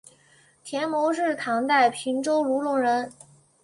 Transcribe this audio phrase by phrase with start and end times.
[0.63, 3.13] 田牟是唐代平州卢龙人。